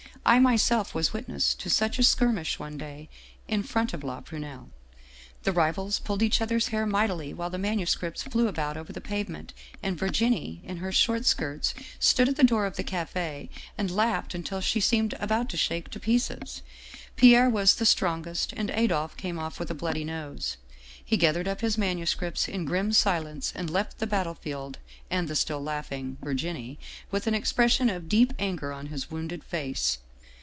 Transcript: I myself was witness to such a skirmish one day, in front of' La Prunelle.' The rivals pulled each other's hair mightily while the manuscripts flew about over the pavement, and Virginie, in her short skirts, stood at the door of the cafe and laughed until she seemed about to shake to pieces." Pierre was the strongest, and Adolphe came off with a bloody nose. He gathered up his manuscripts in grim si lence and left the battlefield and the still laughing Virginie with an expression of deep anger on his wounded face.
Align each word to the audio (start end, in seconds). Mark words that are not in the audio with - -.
I 0.23 0.37
myself 0.37 0.93
was 0.93 1.13
witness 1.13 1.55
to 1.55 1.67
such 1.69 1.97
a 1.97 2.03
skirmish 2.03 2.59
one 2.59 2.77
day, 2.77 3.09
in 3.47 3.63
front 3.63 3.91
of' 3.91 4.03
La 4.03 4.21
Prunelle.' 4.21 4.69
The 5.43 5.51
rivals 5.51 5.97
pulled 5.97 6.21
each 6.21 6.39
other's 6.41 6.67
hair 6.67 6.85
mightily 6.85 7.33
while 7.33 7.49
the 7.49 7.57
manuscripts 7.57 8.21
flew 8.21 8.47
about 8.47 8.77
over 8.77 8.93
the 8.93 9.01
pavement, 9.01 9.51
and 9.81 9.97
Virginie, 9.97 10.61
in 10.63 10.77
her 10.77 10.91
short 10.91 11.25
skirts, 11.25 11.73
stood 11.97 12.29
at 12.29 12.35
the 12.35 12.43
door 12.43 12.67
of 12.67 12.75
the 12.75 12.83
cafe 12.83 13.49
and 13.79 13.89
laughed 13.89 14.35
until 14.35 14.61
she 14.61 14.79
seemed 14.79 15.13
about 15.13 15.49
to 15.49 15.57
shake 15.57 15.89
to 15.89 15.99
pieces." 15.99 16.61
Pierre 17.17 17.49
was 17.49 17.73
the 17.75 17.85
strongest, 17.85 18.53
and 18.53 18.69
Adolphe 18.69 19.17
came 19.19 19.39
off 19.39 19.59
with 19.59 19.71
a 19.71 19.75
bloody 19.75 20.03
nose. 20.03 20.57
He 21.03 21.17
gathered 21.17 21.47
up 21.47 21.61
his 21.61 21.79
manuscripts 21.79 22.47
in 22.47 22.65
grim 22.65 22.93
si 22.93 23.09
lence 23.17 23.51
and 23.55 23.71
left 23.71 23.97
the 23.97 24.07
battlefield 24.07 24.77
and 25.09 25.27
the 25.27 25.35
still 25.35 25.63
laughing 25.63 26.19
Virginie 26.21 26.77
with 27.09 27.25
an 27.25 27.33
expression 27.33 27.89
of 27.89 28.07
deep 28.07 28.33
anger 28.37 28.71
on 28.71 28.85
his 28.87 29.09
wounded 29.09 29.43
face. 29.43 29.97